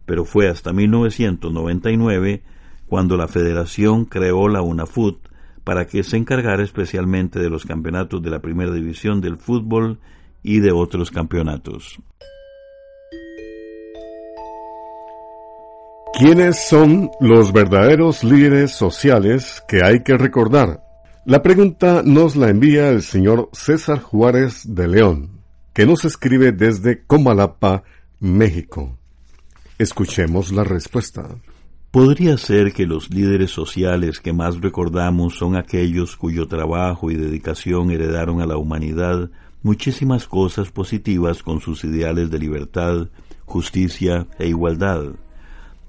Pero 0.05 0.25
fue 0.25 0.49
hasta 0.49 0.73
1999 0.73 2.43
cuando 2.87 3.17
la 3.17 3.27
Federación 3.27 4.05
creó 4.05 4.47
la 4.47 4.61
UNAFUT 4.61 5.19
para 5.63 5.85
que 5.85 6.03
se 6.03 6.17
encargara 6.17 6.63
especialmente 6.63 7.39
de 7.39 7.49
los 7.49 7.65
campeonatos 7.65 8.21
de 8.23 8.29
la 8.29 8.39
primera 8.39 8.71
división 8.71 9.19
del 9.19 9.37
fútbol 9.37 9.99
y 10.41 10.59
de 10.59 10.71
otros 10.71 11.11
campeonatos. 11.11 11.99
¿Quiénes 16.17 16.67
son 16.67 17.11
los 17.19 17.51
verdaderos 17.51 18.23
líderes 18.23 18.71
sociales 18.71 19.61
que 19.67 19.83
hay 19.83 20.03
que 20.03 20.17
recordar? 20.17 20.86
La 21.27 21.43
pregunta 21.43 22.03
nos 22.05 22.37
la 22.37 22.49
envía 22.49 22.89
el 22.89 23.01
señor 23.01 23.49
César 23.51 23.99
Juárez 23.99 24.61
de 24.65 24.87
León, 24.87 25.41
que 25.73 25.85
nos 25.85 26.05
escribe 26.05 26.53
desde 26.53 27.03
Comalapa, 27.03 27.83
México. 28.21 28.97
Escuchemos 29.77 30.53
la 30.53 30.63
respuesta. 30.63 31.27
Podría 31.91 32.37
ser 32.37 32.71
que 32.71 32.85
los 32.85 33.09
líderes 33.09 33.51
sociales 33.51 34.21
que 34.21 34.31
más 34.31 34.61
recordamos 34.61 35.35
son 35.35 35.57
aquellos 35.57 36.15
cuyo 36.15 36.47
trabajo 36.47 37.11
y 37.11 37.17
dedicación 37.17 37.91
heredaron 37.91 38.39
a 38.39 38.45
la 38.45 38.55
humanidad 38.55 39.29
muchísimas 39.63 40.29
cosas 40.29 40.71
positivas 40.71 41.43
con 41.43 41.59
sus 41.59 41.83
ideales 41.83 42.31
de 42.31 42.39
libertad, 42.39 43.09
justicia 43.45 44.27
e 44.39 44.47
igualdad 44.47 45.15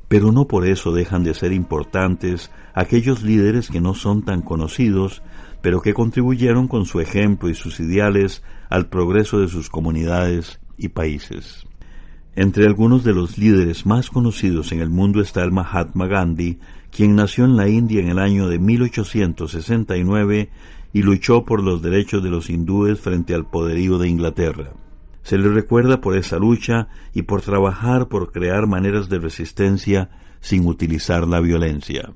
pero 0.08 0.32
no 0.32 0.48
por 0.48 0.66
eso 0.66 0.92
dejan 0.92 1.22
de 1.22 1.34
ser 1.34 1.52
importantes 1.52 2.50
aquellos 2.74 3.22
líderes 3.22 3.68
que 3.68 3.80
no 3.80 3.94
son 3.94 4.22
tan 4.22 4.40
conocidos, 4.40 5.22
pero 5.62 5.80
que 5.80 5.94
contribuyeron 5.94 6.68
con 6.68 6.86
su 6.86 7.00
ejemplo 7.00 7.48
y 7.48 7.54
sus 7.54 7.80
ideales 7.80 8.42
al 8.70 8.88
progreso 8.88 9.40
de 9.40 9.48
sus 9.48 9.70
comunidades 9.70 10.60
y 10.76 10.88
países. 10.88 11.66
Entre 12.36 12.66
algunos 12.66 13.02
de 13.02 13.14
los 13.14 13.36
líderes 13.36 13.84
más 13.84 14.10
conocidos 14.10 14.70
en 14.70 14.80
el 14.80 14.90
mundo 14.90 15.20
está 15.20 15.42
el 15.42 15.50
Mahatma 15.50 16.06
Gandhi, 16.06 16.60
quien 16.90 17.16
nació 17.16 17.44
en 17.44 17.56
la 17.56 17.68
India 17.68 18.00
en 18.00 18.08
el 18.08 18.18
año 18.18 18.48
de 18.48 18.58
1869 18.60 20.50
y 20.92 21.02
luchó 21.02 21.44
por 21.44 21.62
los 21.62 21.82
derechos 21.82 22.22
de 22.22 22.30
los 22.30 22.48
hindúes 22.48 23.00
frente 23.00 23.34
al 23.34 23.46
poderío 23.46 23.98
de 23.98 24.08
Inglaterra. 24.08 24.72
Se 25.22 25.36
le 25.36 25.48
recuerda 25.48 26.00
por 26.00 26.16
esa 26.16 26.38
lucha 26.38 26.88
y 27.12 27.22
por 27.22 27.42
trabajar 27.42 28.08
por 28.08 28.32
crear 28.32 28.66
maneras 28.66 29.08
de 29.08 29.18
resistencia 29.18 30.10
sin 30.40 30.66
utilizar 30.66 31.26
la 31.26 31.40
violencia. 31.40 32.14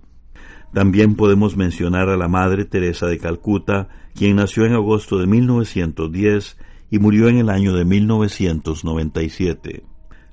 También 0.72 1.16
podemos 1.16 1.56
mencionar 1.56 2.08
a 2.08 2.16
la 2.16 2.28
Madre 2.28 2.64
Teresa 2.64 3.06
de 3.06 3.18
Calcuta, 3.18 3.88
quien 4.14 4.36
nació 4.36 4.64
en 4.64 4.72
agosto 4.72 5.18
de 5.18 5.26
1910 5.26 6.56
y 6.90 6.98
murió 6.98 7.28
en 7.28 7.36
el 7.38 7.50
año 7.50 7.74
de 7.74 7.84
1997. 7.84 9.84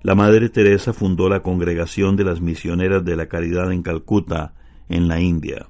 La 0.01 0.15
Madre 0.15 0.48
Teresa 0.48 0.93
fundó 0.93 1.27
la 1.27 1.41
Congregación 1.41 2.15
de 2.15 2.24
las 2.24 2.39
Misioneras 2.39 3.03
de 3.03 3.17
la 3.17 3.27
Caridad 3.27 3.69
en 3.74 3.84
Calcuta, 3.84 4.53
en 4.88 5.10
la 5.10 5.19
India. 5.19 5.67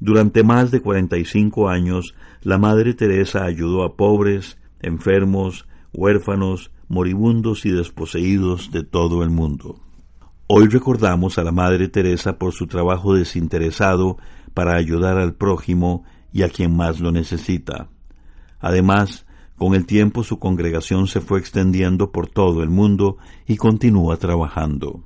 Durante 0.00 0.42
más 0.42 0.72
de 0.72 0.80
45 0.80 1.68
años, 1.68 2.16
la 2.42 2.58
Madre 2.58 2.94
Teresa 2.94 3.44
ayudó 3.44 3.84
a 3.84 3.96
pobres, 3.96 4.58
enfermos, 4.80 5.68
huérfanos, 5.92 6.72
moribundos 6.88 7.64
y 7.66 7.70
desposeídos 7.70 8.72
de 8.72 8.82
todo 8.82 9.22
el 9.22 9.30
mundo. 9.30 9.78
Hoy 10.54 10.68
recordamos 10.68 11.38
a 11.38 11.44
la 11.44 11.50
Madre 11.50 11.88
Teresa 11.88 12.36
por 12.36 12.52
su 12.52 12.66
trabajo 12.66 13.14
desinteresado 13.14 14.18
para 14.52 14.76
ayudar 14.76 15.16
al 15.16 15.32
prójimo 15.32 16.04
y 16.30 16.42
a 16.42 16.50
quien 16.50 16.76
más 16.76 17.00
lo 17.00 17.10
necesita. 17.10 17.88
Además, 18.60 19.24
con 19.56 19.74
el 19.74 19.86
tiempo 19.86 20.22
su 20.22 20.38
congregación 20.38 21.06
se 21.06 21.22
fue 21.22 21.38
extendiendo 21.38 22.12
por 22.12 22.28
todo 22.28 22.62
el 22.62 22.68
mundo 22.68 23.16
y 23.46 23.56
continúa 23.56 24.18
trabajando. 24.18 25.02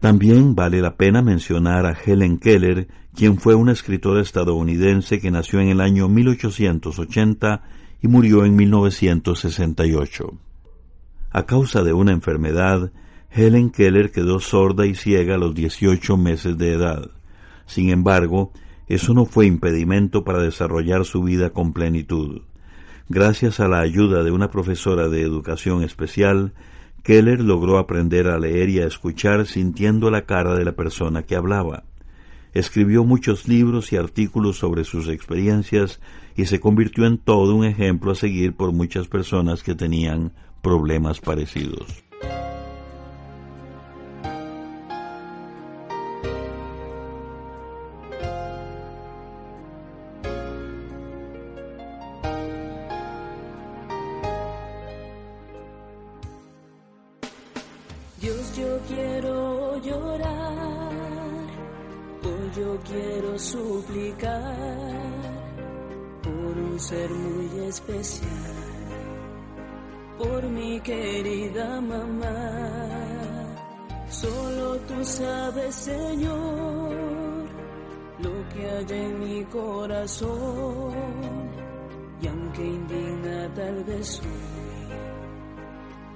También 0.00 0.54
vale 0.54 0.80
la 0.80 0.96
pena 0.96 1.20
mencionar 1.20 1.84
a 1.84 1.92
Helen 1.92 2.38
Keller, 2.38 2.88
quien 3.14 3.36
fue 3.36 3.54
una 3.54 3.72
escritora 3.72 4.22
estadounidense 4.22 5.20
que 5.20 5.30
nació 5.30 5.60
en 5.60 5.68
el 5.68 5.82
año 5.82 6.08
1880 6.08 7.62
y 8.00 8.08
murió 8.08 8.46
en 8.46 8.56
1968. 8.56 10.38
A 11.32 11.44
causa 11.44 11.82
de 11.82 11.92
una 11.92 12.12
enfermedad, 12.12 12.90
Helen 13.32 13.70
Keller 13.70 14.10
quedó 14.10 14.40
sorda 14.40 14.86
y 14.86 14.94
ciega 14.94 15.36
a 15.36 15.38
los 15.38 15.54
18 15.54 16.16
meses 16.16 16.58
de 16.58 16.72
edad. 16.72 17.10
Sin 17.64 17.90
embargo, 17.90 18.52
eso 18.88 19.14
no 19.14 19.24
fue 19.24 19.46
impedimento 19.46 20.24
para 20.24 20.42
desarrollar 20.42 21.04
su 21.04 21.22
vida 21.22 21.50
con 21.50 21.72
plenitud. 21.72 22.42
Gracias 23.08 23.60
a 23.60 23.68
la 23.68 23.80
ayuda 23.80 24.24
de 24.24 24.32
una 24.32 24.50
profesora 24.50 25.08
de 25.08 25.22
educación 25.22 25.84
especial, 25.84 26.54
Keller 27.04 27.40
logró 27.40 27.78
aprender 27.78 28.26
a 28.26 28.38
leer 28.38 28.68
y 28.68 28.80
a 28.80 28.86
escuchar 28.86 29.46
sintiendo 29.46 30.10
la 30.10 30.26
cara 30.26 30.54
de 30.54 30.64
la 30.64 30.72
persona 30.72 31.22
que 31.22 31.36
hablaba. 31.36 31.84
Escribió 32.52 33.04
muchos 33.04 33.46
libros 33.46 33.92
y 33.92 33.96
artículos 33.96 34.58
sobre 34.58 34.82
sus 34.82 35.08
experiencias 35.08 36.00
y 36.34 36.46
se 36.46 36.58
convirtió 36.58 37.06
en 37.06 37.18
todo 37.18 37.54
un 37.54 37.64
ejemplo 37.64 38.10
a 38.10 38.16
seguir 38.16 38.54
por 38.54 38.72
muchas 38.72 39.06
personas 39.06 39.62
que 39.62 39.76
tenían 39.76 40.32
problemas 40.62 41.20
parecidos. 41.20 42.09
Querida 70.82 71.80
mamá. 71.80 72.36
Solo 74.08 74.76
tú 74.88 75.04
sabes, 75.04 75.74
Señor, 75.74 76.92
lo 78.18 78.48
que 78.52 78.70
hay 78.70 78.86
en 78.90 79.20
mi 79.20 79.44
corazón, 79.44 80.92
y 82.20 82.26
aunque 82.26 82.66
indigna 82.66 83.48
tal 83.54 83.84
vez 83.84 84.06
soy, 84.06 84.26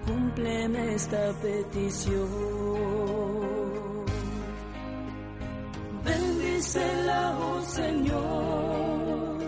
cúmpleme 0.06 0.94
esta 0.94 1.32
petición. 1.40 2.28
Bendícela, 6.04 7.38
oh 7.38 7.60
Señor, 7.62 9.38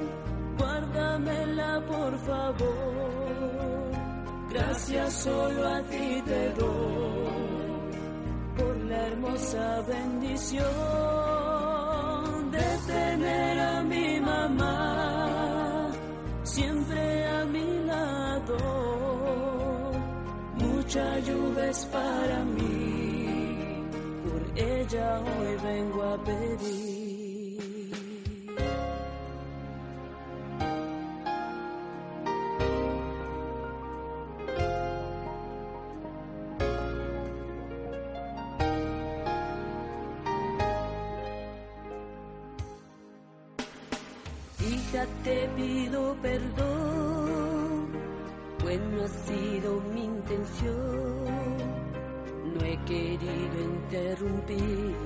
guárdamela 0.56 1.82
por 1.86 2.18
favor. 2.18 2.75
Gracias 4.76 5.14
solo 5.14 5.66
a 5.66 5.80
ti 5.84 6.22
te 6.26 6.50
doy 6.50 7.96
por 8.58 8.76
la 8.90 9.06
hermosa 9.06 9.80
bendición 9.88 10.66
de 12.50 12.78
tener 12.86 13.58
a 13.58 13.82
mi 13.82 14.20
mamá 14.20 15.88
siempre 16.42 17.26
a 17.26 17.46
mi 17.46 17.84
lado 17.86 18.58
mucha 20.56 21.12
ayuda 21.14 21.70
es 21.70 21.86
para 21.86 22.44
mí, 22.44 23.82
por 24.24 24.42
ella 24.58 25.20
hoy 25.20 25.56
vengo 25.64 26.02
a 26.02 26.22
pedir. 26.22 26.75
Hija, 44.88 45.06
te 45.24 45.48
pido 45.56 46.16
perdón 46.22 47.46
pues 48.66 48.80
no 48.80 49.04
ha 49.04 49.08
sido 49.08 49.80
mi 49.94 50.04
intención. 50.04 51.24
No 52.52 52.64
he 52.64 52.76
querido 52.84 53.60
interrumpir 53.62 54.96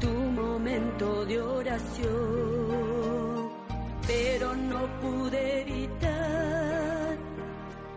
tu 0.00 0.08
momento 0.10 1.24
de 1.24 1.40
oración, 1.40 2.08
pero 4.08 4.56
no 4.56 4.80
pude 5.00 5.62
evitar 5.62 7.16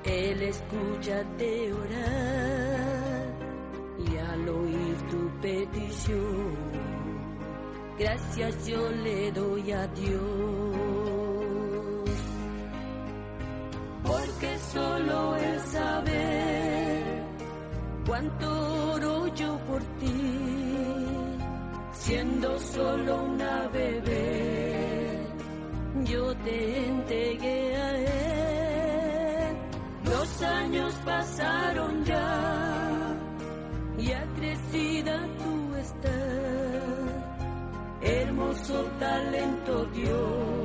el 0.04 0.42
escucharte 0.44 1.74
orar 1.74 3.26
y 3.98 4.18
al 4.18 4.48
oír 4.48 4.96
tu 5.10 5.28
petición, 5.42 6.53
gracias 7.98 8.68
yo 8.68 8.90
le 8.90 9.32
doy 9.32 9.72
a 9.72 9.88
Dios. 9.88 10.94
porque 14.04 14.60
solo 14.60 15.36
Él 15.38 15.60
sabe 15.62 17.24
cuánto 18.06 18.92
oro 18.94 19.28
yo 19.34 19.58
por 19.68 19.82
ti, 20.00 20.14
siendo 21.94 22.60
solo 22.60 23.24
una 23.24 23.68
bebé, 23.70 25.28
yo 26.06 26.36
te 26.36 26.88
entregué 26.88 27.76
a 27.76 27.98
Él. 27.98 29.58
Los 30.06 30.42
años 30.42 30.94
pasaron 31.06 32.03
hermoso 38.54 38.86
talento 39.00 39.86
Dios 39.94 40.63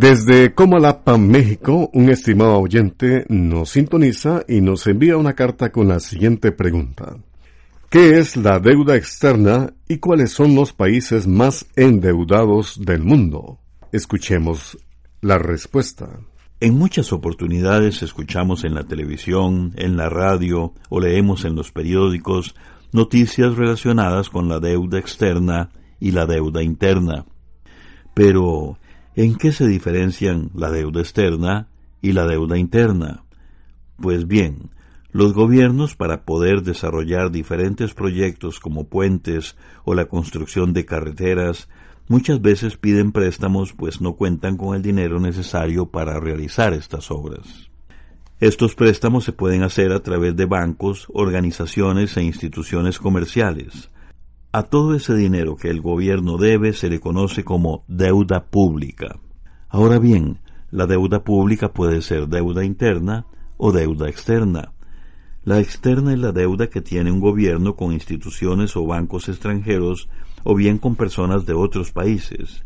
Desde 0.00 0.54
Comalapa, 0.54 1.18
México, 1.18 1.90
un 1.92 2.08
estimado 2.08 2.58
oyente 2.58 3.26
nos 3.28 3.68
sintoniza 3.68 4.44
y 4.48 4.62
nos 4.62 4.86
envía 4.86 5.18
una 5.18 5.34
carta 5.34 5.70
con 5.70 5.88
la 5.88 6.00
siguiente 6.00 6.52
pregunta. 6.52 7.18
¿Qué 7.90 8.18
es 8.18 8.34
la 8.38 8.60
deuda 8.60 8.96
externa 8.96 9.74
y 9.88 9.98
cuáles 9.98 10.32
son 10.32 10.54
los 10.54 10.72
países 10.72 11.26
más 11.26 11.66
endeudados 11.76 12.80
del 12.82 13.02
mundo? 13.02 13.58
Escuchemos 13.92 14.78
la 15.20 15.36
respuesta. 15.36 16.08
En 16.60 16.78
muchas 16.78 17.12
oportunidades 17.12 18.02
escuchamos 18.02 18.64
en 18.64 18.72
la 18.72 18.84
televisión, 18.84 19.74
en 19.76 19.98
la 19.98 20.08
radio 20.08 20.72
o 20.88 20.98
leemos 20.98 21.44
en 21.44 21.54
los 21.56 21.72
periódicos 21.72 22.54
noticias 22.90 23.54
relacionadas 23.54 24.30
con 24.30 24.48
la 24.48 24.60
deuda 24.60 24.98
externa 24.98 25.68
y 26.00 26.12
la 26.12 26.24
deuda 26.24 26.62
interna. 26.62 27.26
Pero, 28.14 28.78
¿en 29.14 29.36
qué 29.36 29.52
se 29.52 29.66
diferencian 29.66 30.50
la 30.54 30.70
deuda 30.70 31.00
externa 31.00 31.68
y 32.00 32.12
la 32.12 32.26
deuda 32.26 32.58
interna? 32.58 33.24
Pues 33.96 34.26
bien, 34.26 34.70
los 35.12 35.32
gobiernos 35.32 35.96
para 35.96 36.24
poder 36.24 36.62
desarrollar 36.62 37.30
diferentes 37.30 37.94
proyectos 37.94 38.60
como 38.60 38.88
puentes 38.88 39.56
o 39.84 39.94
la 39.94 40.06
construcción 40.06 40.72
de 40.72 40.84
carreteras 40.84 41.68
muchas 42.06 42.40
veces 42.40 42.76
piden 42.76 43.12
préstamos 43.12 43.72
pues 43.72 44.00
no 44.00 44.14
cuentan 44.14 44.56
con 44.56 44.76
el 44.76 44.82
dinero 44.82 45.20
necesario 45.20 45.86
para 45.86 46.18
realizar 46.20 46.72
estas 46.74 47.10
obras. 47.10 47.70
Estos 48.40 48.74
préstamos 48.74 49.24
se 49.24 49.32
pueden 49.32 49.62
hacer 49.62 49.92
a 49.92 50.02
través 50.02 50.34
de 50.34 50.46
bancos, 50.46 51.06
organizaciones 51.12 52.16
e 52.16 52.22
instituciones 52.22 52.98
comerciales. 52.98 53.90
A 54.52 54.64
todo 54.64 54.96
ese 54.96 55.14
dinero 55.14 55.54
que 55.54 55.70
el 55.70 55.80
gobierno 55.80 56.36
debe 56.36 56.72
se 56.72 56.90
le 56.90 56.98
conoce 56.98 57.44
como 57.44 57.84
deuda 57.86 58.46
pública. 58.46 59.20
Ahora 59.68 60.00
bien, 60.00 60.40
la 60.72 60.88
deuda 60.88 61.22
pública 61.22 61.72
puede 61.72 62.02
ser 62.02 62.26
deuda 62.26 62.64
interna 62.64 63.26
o 63.58 63.70
deuda 63.70 64.08
externa. 64.08 64.72
La 65.44 65.60
externa 65.60 66.12
es 66.14 66.18
la 66.18 66.32
deuda 66.32 66.66
que 66.66 66.80
tiene 66.80 67.12
un 67.12 67.20
gobierno 67.20 67.76
con 67.76 67.92
instituciones 67.92 68.76
o 68.76 68.84
bancos 68.84 69.28
extranjeros 69.28 70.08
o 70.42 70.56
bien 70.56 70.78
con 70.78 70.96
personas 70.96 71.46
de 71.46 71.54
otros 71.54 71.92
países, 71.92 72.64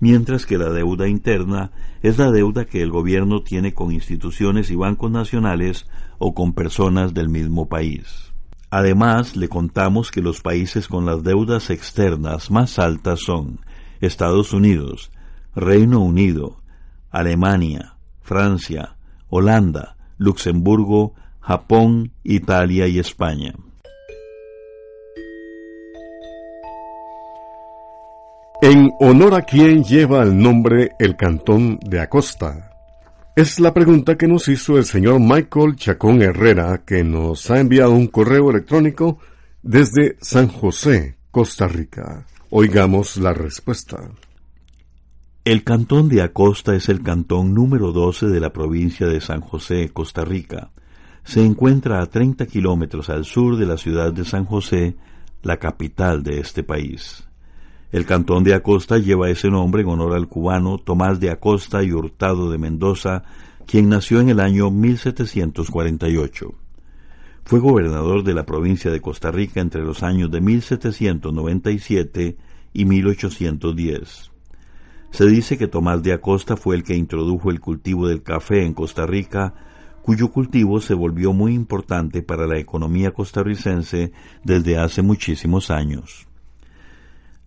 mientras 0.00 0.46
que 0.46 0.56
la 0.56 0.70
deuda 0.70 1.08
interna 1.08 1.72
es 2.00 2.16
la 2.16 2.30
deuda 2.30 2.64
que 2.64 2.80
el 2.80 2.90
gobierno 2.90 3.42
tiene 3.42 3.74
con 3.74 3.92
instituciones 3.92 4.70
y 4.70 4.76
bancos 4.76 5.10
nacionales 5.10 5.86
o 6.16 6.32
con 6.32 6.54
personas 6.54 7.12
del 7.12 7.28
mismo 7.28 7.68
país. 7.68 8.27
Además, 8.70 9.36
le 9.36 9.48
contamos 9.48 10.10
que 10.10 10.20
los 10.20 10.42
países 10.42 10.88
con 10.88 11.06
las 11.06 11.22
deudas 11.22 11.70
externas 11.70 12.50
más 12.50 12.78
altas 12.78 13.20
son 13.20 13.60
Estados 14.00 14.52
Unidos, 14.52 15.10
Reino 15.54 16.00
Unido, 16.00 16.60
Alemania, 17.10 17.94
Francia, 18.20 18.96
Holanda, 19.30 19.96
Luxemburgo, 20.18 21.14
Japón, 21.40 22.12
Italia 22.24 22.86
y 22.88 22.98
España. 22.98 23.54
En 28.60 28.90
honor 29.00 29.34
a 29.34 29.42
quien 29.42 29.84
lleva 29.84 30.22
el 30.22 30.36
nombre 30.36 30.90
el 30.98 31.16
cantón 31.16 31.78
de 31.80 32.00
Acosta. 32.00 32.67
Es 33.38 33.60
la 33.60 33.72
pregunta 33.72 34.18
que 34.18 34.26
nos 34.26 34.48
hizo 34.48 34.78
el 34.78 34.84
señor 34.84 35.20
Michael 35.20 35.76
Chacón 35.76 36.22
Herrera, 36.22 36.82
que 36.84 37.04
nos 37.04 37.48
ha 37.52 37.60
enviado 37.60 37.92
un 37.92 38.08
correo 38.08 38.50
electrónico 38.50 39.20
desde 39.62 40.16
San 40.20 40.48
José, 40.48 41.18
Costa 41.30 41.68
Rica. 41.68 42.26
Oigamos 42.50 43.16
la 43.16 43.32
respuesta. 43.32 44.10
El 45.44 45.62
cantón 45.62 46.08
de 46.08 46.22
Acosta 46.22 46.74
es 46.74 46.88
el 46.88 47.00
cantón 47.04 47.54
número 47.54 47.92
12 47.92 48.26
de 48.26 48.40
la 48.40 48.52
provincia 48.52 49.06
de 49.06 49.20
San 49.20 49.40
José, 49.40 49.90
Costa 49.92 50.24
Rica. 50.24 50.72
Se 51.22 51.40
encuentra 51.40 52.02
a 52.02 52.06
30 52.06 52.44
kilómetros 52.46 53.08
al 53.08 53.24
sur 53.24 53.56
de 53.56 53.66
la 53.66 53.76
ciudad 53.76 54.12
de 54.12 54.24
San 54.24 54.46
José, 54.46 54.96
la 55.42 55.58
capital 55.58 56.24
de 56.24 56.40
este 56.40 56.64
país. 56.64 57.27
El 57.90 58.04
cantón 58.04 58.44
de 58.44 58.52
Acosta 58.52 58.98
lleva 58.98 59.30
ese 59.30 59.48
nombre 59.48 59.80
en 59.80 59.88
honor 59.88 60.14
al 60.14 60.28
cubano 60.28 60.76
Tomás 60.76 61.20
de 61.20 61.30
Acosta 61.30 61.82
y 61.82 61.90
Hurtado 61.92 62.50
de 62.50 62.58
Mendoza, 62.58 63.22
quien 63.66 63.88
nació 63.88 64.20
en 64.20 64.28
el 64.28 64.40
año 64.40 64.70
1748. 64.70 66.54
Fue 67.44 67.60
gobernador 67.60 68.24
de 68.24 68.34
la 68.34 68.44
provincia 68.44 68.90
de 68.90 69.00
Costa 69.00 69.30
Rica 69.30 69.62
entre 69.62 69.82
los 69.82 70.02
años 70.02 70.30
de 70.30 70.42
1797 70.42 72.36
y 72.74 72.84
1810. 72.84 74.32
Se 75.10 75.26
dice 75.26 75.56
que 75.56 75.66
Tomás 75.66 76.02
de 76.02 76.12
Acosta 76.12 76.58
fue 76.58 76.76
el 76.76 76.82
que 76.82 76.94
introdujo 76.94 77.50
el 77.50 77.58
cultivo 77.58 78.06
del 78.06 78.22
café 78.22 78.66
en 78.66 78.74
Costa 78.74 79.06
Rica, 79.06 79.54
cuyo 80.02 80.30
cultivo 80.30 80.82
se 80.82 80.92
volvió 80.92 81.32
muy 81.32 81.54
importante 81.54 82.20
para 82.20 82.46
la 82.46 82.58
economía 82.58 83.12
costarricense 83.12 84.12
desde 84.44 84.76
hace 84.76 85.00
muchísimos 85.00 85.70
años. 85.70 86.27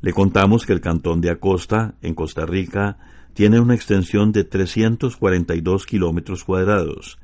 Le 0.01 0.13
contamos 0.13 0.65
que 0.65 0.73
el 0.73 0.81
cantón 0.81 1.21
de 1.21 1.29
Acosta, 1.29 1.93
en 2.01 2.15
Costa 2.15 2.45
Rica, 2.45 2.97
tiene 3.33 3.59
una 3.59 3.75
extensión 3.75 4.31
de 4.31 4.43
342 4.43 5.85
kilómetros 5.85 6.43
cuadrados. 6.43 7.19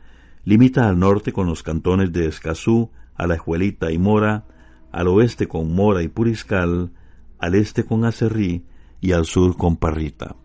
Limita 0.46 0.88
al 0.88 1.00
norte 1.00 1.34
con 1.34 1.48
los 1.48 1.64
cantones 1.64 2.14
de 2.14 2.28
Escazú, 2.28 2.92
Alajuelita 3.16 3.92
y 3.92 3.98
Mora, 3.98 4.46
al 4.92 5.08
oeste 5.08 5.48
con 5.48 5.74
Mora 5.74 6.04
y 6.04 6.08
Puriscal, 6.08 6.92
al 7.40 7.56
este 7.56 7.84
con 7.84 8.06
Acerrí 8.06 8.66
y 9.02 9.12
al 9.12 9.26
sur 9.26 9.58
con 9.58 9.78
Parrita. 9.78 10.36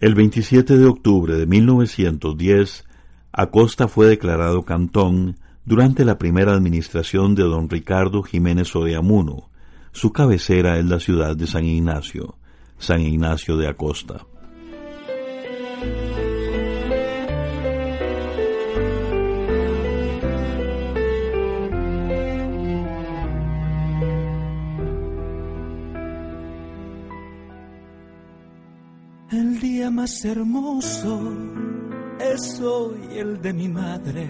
El 0.00 0.14
27 0.14 0.76
de 0.76 0.86
octubre 0.86 1.36
de 1.36 1.46
1910, 1.46 2.84
Acosta 3.32 3.88
fue 3.88 4.06
declarado 4.06 4.64
cantón 4.64 5.36
durante 5.64 6.04
la 6.04 6.18
primera 6.18 6.52
administración 6.54 7.34
de 7.34 7.44
don 7.44 7.68
Ricardo 7.68 8.22
Jiménez 8.22 8.74
Odeamuno, 8.74 9.50
su 9.94 10.12
cabecera 10.12 10.76
es 10.76 10.84
la 10.84 10.98
ciudad 10.98 11.36
de 11.36 11.46
San 11.46 11.64
Ignacio, 11.64 12.36
San 12.78 13.00
Ignacio 13.00 13.56
de 13.56 13.68
Acosta. 13.68 14.26
El 29.30 29.60
día 29.60 29.90
más 29.92 30.24
hermoso 30.24 31.32
es 32.18 32.60
hoy 32.60 33.00
el 33.16 33.40
de 33.40 33.52
mi 33.52 33.68
madre 33.68 34.28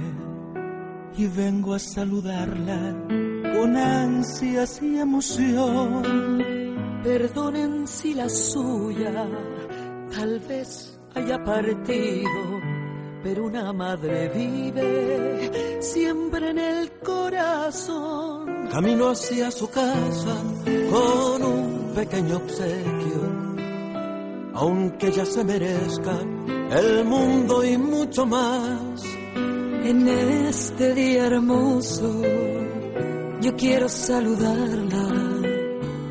y 1.17 1.27
vengo 1.27 1.73
a 1.73 1.79
saludarla 1.79 3.24
con 3.55 3.77
ansias 3.77 4.81
y 4.83 4.99
emoción. 4.99 6.03
Perdonen 7.03 7.87
si 7.87 8.15
la 8.15 8.29
suya 8.29 9.27
tal 10.15 10.41
vez 10.41 10.99
haya 11.15 11.43
partido, 11.45 12.61
pero 13.23 13.45
una 13.45 13.73
madre 13.73 14.29
vive 14.29 15.81
siempre 15.81 16.51
en 16.51 16.59
el 16.59 16.93
corazón. 17.01 18.69
Camino 18.73 19.11
hacia 19.11 19.51
su 19.51 19.69
casa 19.69 20.37
con 20.91 21.43
un 21.43 21.93
pequeño 21.95 22.37
obsequio, 22.37 23.21
aunque 24.55 25.13
ya 25.13 25.25
se 25.25 25.45
merezca 25.45 26.19
el 26.71 27.05
mundo 27.05 27.65
y 27.65 27.77
mucho 27.77 28.27
más. 28.27 29.05
En 29.85 30.09
este 30.09 30.95
día 30.95 31.27
hermoso 31.27 32.23
yo 33.45 33.55
quiero 33.57 33.89
saludarla, 33.91 35.07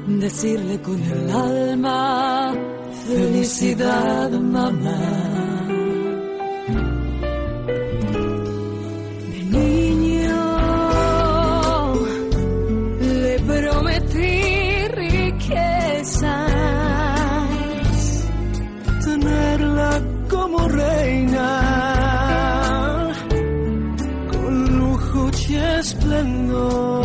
decirle 0.06 0.80
con 0.84 1.02
el 1.02 1.32
alma, 1.32 2.54
felicidad 3.08 4.30
mamá. 4.30 5.00
De 9.32 9.43
niño 9.58 10.43
le 13.02 13.39
prometí 13.39 14.88
riquezas, 14.89 16.22
tenerla 19.06 20.02
como 20.30 20.67
reina, 20.67 21.50
con 24.32 24.78
lujo 24.78 25.32
y 25.50 25.56
esplendor. 25.56 27.03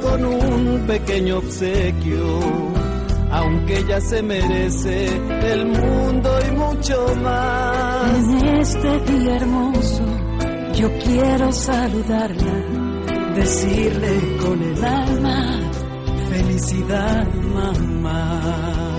Con 0.00 0.24
un 0.24 0.86
pequeño 0.86 1.38
obsequio, 1.38 2.40
aunque 3.30 3.78
ella 3.78 4.00
se 4.00 4.22
merece 4.22 5.06
el 5.06 5.66
mundo 5.66 6.30
y 6.48 6.50
mucho 6.52 7.14
más. 7.22 8.14
En 8.14 8.46
este 8.60 9.00
día 9.00 9.36
hermoso 9.36 10.04
yo 10.74 10.88
quiero 11.04 11.52
saludarla, 11.52 13.34
decirle 13.34 14.36
con 14.42 14.62
el 14.62 14.84
alma, 14.84 15.60
felicidad 16.30 17.28
mamá. 17.34 18.89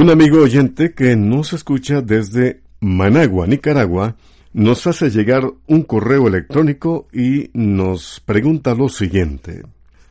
Un 0.00 0.08
amigo 0.08 0.40
oyente 0.40 0.94
que 0.94 1.14
nos 1.14 1.52
escucha 1.52 2.00
desde 2.00 2.62
Managua, 2.80 3.46
Nicaragua, 3.46 4.16
nos 4.54 4.86
hace 4.86 5.10
llegar 5.10 5.44
un 5.66 5.82
correo 5.82 6.26
electrónico 6.26 7.06
y 7.12 7.50
nos 7.52 8.20
pregunta 8.20 8.74
lo 8.74 8.88
siguiente. 8.88 9.62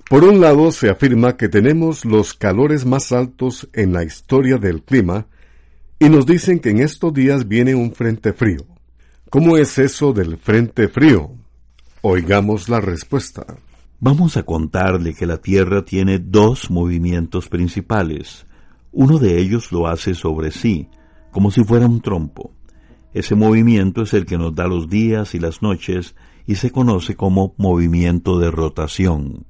Por 0.08 0.26
un 0.26 0.42
lado, 0.42 0.72
se 0.72 0.92
afirma 0.92 1.38
que 1.38 1.50
tenemos 1.50 2.06
los 2.06 2.36
calores 2.36 2.86
más 2.86 3.12
altos 3.12 3.68
en 3.74 3.92
la 3.92 4.04
historia 4.04 4.58
del 4.60 4.84
clima 4.84 5.26
y 5.98 6.08
nos 6.08 6.28
dicen 6.28 6.60
que 6.60 6.70
en 6.70 6.82
estos 6.82 7.12
días 7.12 7.48
viene 7.48 7.74
un 7.74 7.92
frente 7.92 8.32
frío. 8.32 8.68
¿Cómo 9.32 9.58
es 9.58 9.80
eso 9.80 10.14
del 10.14 10.38
frente 10.38 10.88
frío? 10.88 11.32
Oigamos 12.02 12.70
la 12.70 12.80
respuesta. 12.80 13.44
Vamos 14.00 14.38
a 14.38 14.44
contarle 14.44 15.16
que 15.16 15.26
la 15.26 15.40
Tierra 15.40 15.84
tiene 15.84 16.20
dos 16.20 16.70
movimientos 16.70 17.50
principales, 17.50 18.46
uno 18.92 19.20
de 19.20 19.40
ellos 19.40 19.72
lo 19.72 19.88
hace 19.88 20.16
sobre 20.16 20.52
sí, 20.52 20.90
como 21.32 21.52
si 21.52 21.64
fuera 21.64 21.86
un 21.86 22.02
trompo. 22.02 22.54
Ese 23.14 23.36
movimiento 23.36 24.04
es 24.04 24.14
el 24.14 24.26
que 24.26 24.38
nos 24.38 24.54
da 24.56 24.68
los 24.68 24.90
días 24.90 25.34
y 25.36 25.40
las 25.40 25.62
noches 25.62 26.16
y 26.46 26.56
se 26.56 26.72
conoce 26.72 27.16
como 27.16 27.54
movimiento 27.58 28.40
de 28.40 28.52
rotación. 28.52 29.46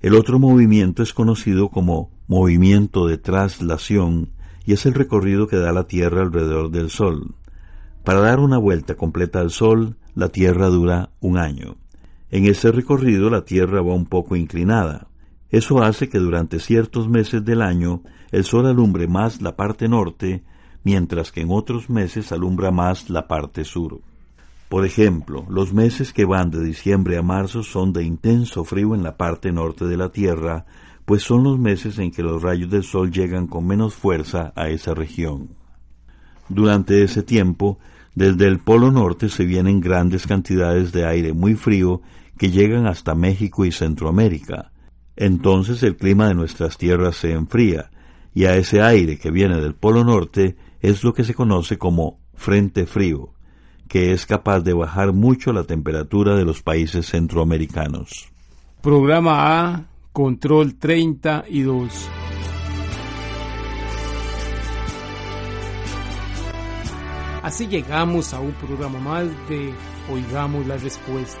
El 0.00 0.14
otro 0.14 0.38
movimiento 0.38 1.02
es 1.02 1.14
conocido 1.14 1.70
como 1.70 2.10
movimiento 2.26 3.06
de 3.06 3.16
traslación 3.18 4.32
y 4.66 4.72
es 4.72 4.86
el 4.86 4.94
recorrido 4.94 5.46
que 5.46 5.56
da 5.56 5.72
la 5.72 5.86
Tierra 5.86 6.22
alrededor 6.22 6.70
del 6.70 6.90
Sol. 6.90 7.34
Para 8.02 8.20
dar 8.20 8.40
una 8.40 8.58
vuelta 8.58 8.96
completa 8.96 9.40
al 9.40 9.50
Sol, 9.50 9.96
la 10.14 10.28
Tierra 10.28 10.68
dura 10.68 11.10
un 11.20 11.38
año. 11.38 11.76
En 12.30 12.46
ese 12.46 12.70
recorrido 12.70 13.30
la 13.30 13.44
Tierra 13.44 13.80
va 13.80 13.94
un 13.94 14.06
poco 14.06 14.36
inclinada. 14.36 15.08
Eso 15.54 15.84
hace 15.84 16.08
que 16.08 16.18
durante 16.18 16.58
ciertos 16.58 17.08
meses 17.08 17.44
del 17.44 17.62
año 17.62 18.02
el 18.32 18.42
sol 18.42 18.66
alumbre 18.66 19.06
más 19.06 19.40
la 19.40 19.54
parte 19.54 19.86
norte, 19.86 20.42
mientras 20.82 21.30
que 21.30 21.42
en 21.42 21.52
otros 21.52 21.88
meses 21.88 22.32
alumbra 22.32 22.72
más 22.72 23.08
la 23.08 23.28
parte 23.28 23.64
sur. 23.64 24.00
Por 24.68 24.84
ejemplo, 24.84 25.46
los 25.48 25.72
meses 25.72 26.12
que 26.12 26.24
van 26.24 26.50
de 26.50 26.60
diciembre 26.60 27.18
a 27.18 27.22
marzo 27.22 27.62
son 27.62 27.92
de 27.92 28.02
intenso 28.02 28.64
frío 28.64 28.96
en 28.96 29.04
la 29.04 29.16
parte 29.16 29.52
norte 29.52 29.84
de 29.84 29.96
la 29.96 30.08
Tierra, 30.08 30.66
pues 31.04 31.22
son 31.22 31.44
los 31.44 31.56
meses 31.56 32.00
en 32.00 32.10
que 32.10 32.24
los 32.24 32.42
rayos 32.42 32.68
del 32.68 32.82
sol 32.82 33.12
llegan 33.12 33.46
con 33.46 33.64
menos 33.64 33.94
fuerza 33.94 34.52
a 34.56 34.70
esa 34.70 34.92
región. 34.92 35.50
Durante 36.48 37.04
ese 37.04 37.22
tiempo, 37.22 37.78
desde 38.16 38.48
el 38.48 38.58
Polo 38.58 38.90
Norte 38.90 39.28
se 39.28 39.44
vienen 39.44 39.78
grandes 39.78 40.26
cantidades 40.26 40.90
de 40.90 41.06
aire 41.06 41.32
muy 41.32 41.54
frío 41.54 42.02
que 42.38 42.50
llegan 42.50 42.88
hasta 42.88 43.14
México 43.14 43.64
y 43.64 43.70
Centroamérica, 43.70 44.72
entonces 45.16 45.82
el 45.82 45.96
clima 45.96 46.28
de 46.28 46.34
nuestras 46.34 46.76
tierras 46.76 47.16
se 47.16 47.32
enfría, 47.32 47.90
y 48.34 48.46
a 48.46 48.56
ese 48.56 48.82
aire 48.82 49.18
que 49.18 49.30
viene 49.30 49.60
del 49.60 49.74
Polo 49.74 50.04
Norte 50.04 50.56
es 50.80 51.04
lo 51.04 51.14
que 51.14 51.24
se 51.24 51.34
conoce 51.34 51.78
como 51.78 52.18
frente 52.34 52.86
frío, 52.86 53.32
que 53.88 54.12
es 54.12 54.26
capaz 54.26 54.60
de 54.60 54.72
bajar 54.72 55.12
mucho 55.12 55.52
la 55.52 55.64
temperatura 55.64 56.34
de 56.34 56.44
los 56.44 56.62
países 56.62 57.06
centroamericanos. 57.06 58.28
Programa 58.80 59.72
A, 59.72 59.84
Control 60.12 60.74
32. 60.74 62.10
Así 67.42 67.66
llegamos 67.68 68.32
a 68.34 68.40
un 68.40 68.52
programa 68.52 68.98
más 68.98 69.26
de 69.48 69.72
Oigamos 70.10 70.66
la 70.66 70.76
Respuesta 70.76 71.40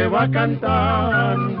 se 0.00 0.08
va 0.08 0.26
cantando. 0.30 1.60